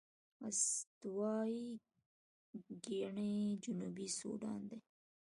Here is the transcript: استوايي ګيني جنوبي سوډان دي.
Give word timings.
استوايي 0.47 1.65
ګيني 2.83 3.33
جنوبي 3.63 4.07
سوډان 4.17 4.59
دي. 4.69 4.79